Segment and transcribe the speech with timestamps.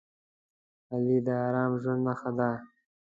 [0.89, 2.49] غلی، د ارام ژوند نښه ده.